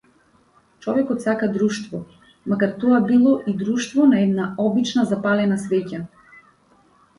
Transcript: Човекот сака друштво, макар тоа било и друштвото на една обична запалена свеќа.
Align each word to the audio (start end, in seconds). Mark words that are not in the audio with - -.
Човекот 0.85 1.19
сака 1.25 1.49
друштво, 1.57 1.99
макар 2.53 2.73
тоа 2.85 3.03
било 3.11 3.35
и 3.53 3.55
друштвото 3.61 4.09
на 4.15 4.19
една 4.25 4.49
обична 4.67 5.07
запалена 5.15 5.63
свеќа. 5.69 6.05